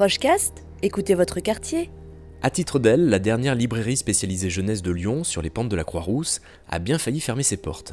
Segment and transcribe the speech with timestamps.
[0.00, 1.90] Prochecast, écoutez votre quartier.
[2.40, 5.84] À titre d'aile, la dernière librairie spécialisée jeunesse de Lyon, sur les pentes de la
[5.84, 6.40] Croix-Rousse,
[6.70, 7.92] a bien failli fermer ses portes.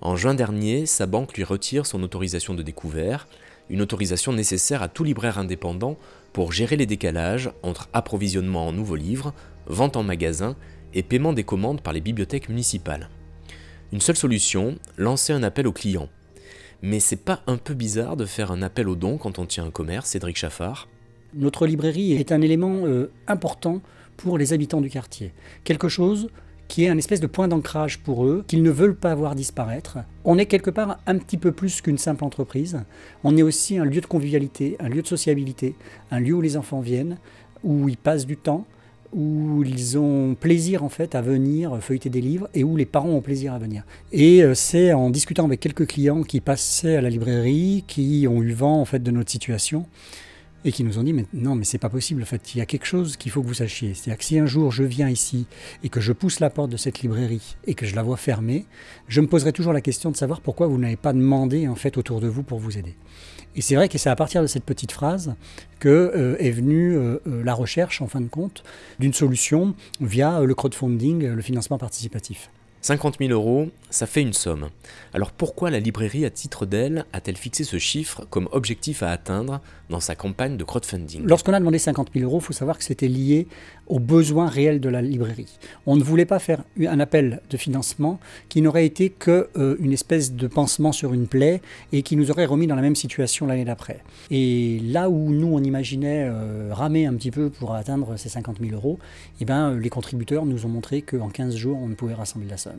[0.00, 3.28] En juin dernier, sa banque lui retire son autorisation de découvert,
[3.68, 5.98] une autorisation nécessaire à tout libraire indépendant
[6.32, 9.34] pour gérer les décalages entre approvisionnement en nouveaux livres,
[9.66, 10.56] vente en magasin
[10.94, 13.10] et paiement des commandes par les bibliothèques municipales.
[13.92, 16.08] Une seule solution, lancer un appel aux clients.
[16.80, 19.66] Mais c'est pas un peu bizarre de faire un appel aux dons quand on tient
[19.66, 20.88] un commerce, Cédric Chaffard?
[21.34, 23.80] Notre librairie est un élément euh, important
[24.18, 25.32] pour les habitants du quartier.
[25.64, 26.28] Quelque chose
[26.68, 29.98] qui est un espèce de point d'ancrage pour eux, qu'ils ne veulent pas voir disparaître.
[30.24, 32.80] On est quelque part un petit peu plus qu'une simple entreprise.
[33.24, 35.74] On est aussi un lieu de convivialité, un lieu de sociabilité,
[36.10, 37.18] un lieu où les enfants viennent,
[37.62, 38.66] où ils passent du temps,
[39.12, 43.10] où ils ont plaisir en fait à venir feuilleter des livres et où les parents
[43.10, 43.84] ont plaisir à venir.
[44.10, 48.42] Et euh, c'est en discutant avec quelques clients qui passaient à la librairie, qui ont
[48.42, 49.86] eu vent en fait de notre situation
[50.64, 52.54] et qui nous ont dit mais non mais c'est pas possible en fait.
[52.54, 53.94] Il y a quelque chose qu'il faut que vous sachiez.
[53.94, 55.46] C'est-à-dire que si un jour je viens ici
[55.82, 58.66] et que je pousse la porte de cette librairie et que je la vois fermée
[59.08, 61.96] je me poserai toujours la question de savoir pourquoi vous n'avez pas demandé en fait
[61.96, 62.94] autour de vous pour vous aider.
[63.54, 65.34] Et c'est vrai que c'est à partir de cette petite phrase
[65.78, 68.64] que euh, est venue euh, euh, la recherche en fin de compte
[68.98, 72.50] d'une solution via le crowdfunding le financement participatif
[72.82, 74.68] 50 000 euros, ça fait une somme.
[75.14, 79.60] Alors pourquoi la librairie à titre d'aile a-t-elle fixé ce chiffre comme objectif à atteindre
[79.88, 81.22] dans sa campagne de crowdfunding?
[81.26, 83.46] Lorsqu'on a demandé 50 000 euros, il faut savoir que c'était lié
[83.86, 85.58] aux besoins réels de la librairie.
[85.86, 90.32] On ne voulait pas faire un appel de financement qui n'aurait été qu'une euh, espèce
[90.32, 91.60] de pansement sur une plaie
[91.92, 94.00] et qui nous aurait remis dans la même situation l'année d'après.
[94.30, 98.58] Et là où nous, on imaginait euh, ramer un petit peu pour atteindre ces 50
[98.60, 98.98] 000 euros,
[99.40, 102.56] eh ben, les contributeurs nous ont montré qu'en 15 jours, on ne pouvait rassembler la
[102.56, 102.71] somme.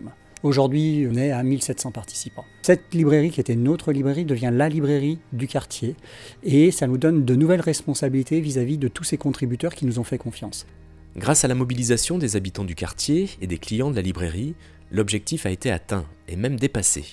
[0.44, 2.44] Aujourd'hui, on est à 1700 participants.
[2.64, 5.96] Cette librairie, qui était notre librairie, devient la librairie du quartier
[6.44, 10.04] et ça nous donne de nouvelles responsabilités vis-à-vis de tous ces contributeurs qui nous ont
[10.04, 10.68] fait confiance.
[11.16, 14.54] Grâce à la mobilisation des habitants du quartier et des clients de la librairie,
[14.92, 17.06] l'objectif a été atteint et même dépassé.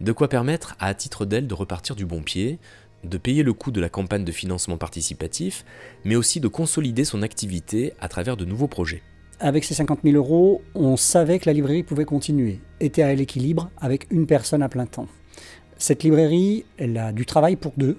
[0.00, 2.60] De quoi permettre à, à titre d'aile de repartir du bon pied,
[3.02, 5.64] de payer le coût de la campagne de financement participatif,
[6.04, 9.02] mais aussi de consolider son activité à travers de nouveaux projets
[9.40, 13.70] avec ces 50 000 euros, on savait que la librairie pouvait continuer, était à l'équilibre
[13.78, 15.06] avec une personne à plein temps.
[15.78, 17.96] Cette librairie, elle a du travail pour deux.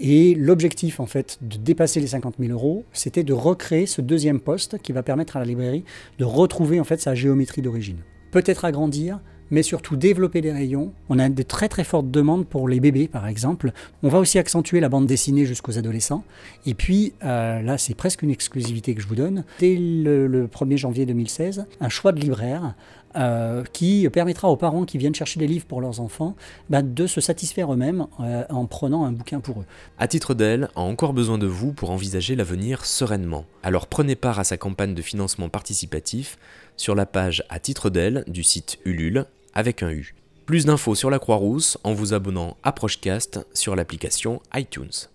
[0.00, 4.40] Et l'objectif, en fait, de dépasser les 50 000 euros, c'était de recréer ce deuxième
[4.40, 5.84] poste qui va permettre à la librairie
[6.18, 7.98] de retrouver, en fait, sa géométrie d'origine.
[8.30, 9.20] Peut-être agrandir,
[9.50, 10.92] mais surtout développer des rayons.
[11.08, 13.72] On a de très très fortes demandes pour les bébés, par exemple.
[14.02, 16.24] On va aussi accentuer la bande dessinée jusqu'aux adolescents.
[16.66, 19.44] Et puis, euh, là, c'est presque une exclusivité que je vous donne.
[19.58, 22.74] Dès le, 1er janvier 2016, un choix de libraire
[23.16, 26.36] euh, qui permettra aux parents qui viennent chercher des livres pour leurs enfants
[26.68, 29.64] bah, de se satisfaire eux-mêmes euh, en prenant un bouquin pour eux.
[29.98, 33.46] À titre d'elle, a encore besoin de vous pour envisager l'avenir sereinement.
[33.62, 36.38] Alors prenez part à sa campagne de financement participatif
[36.76, 40.14] sur la page à titre d'elle du site Ulule avec un U.
[40.46, 45.08] Plus d'infos sur la Croix-Rousse en vous abonnant à Prochecast sur l'application iTunes.